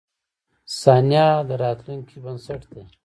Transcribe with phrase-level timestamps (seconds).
[0.79, 2.83] •ثانیه د راتلونکې بنسټ دی.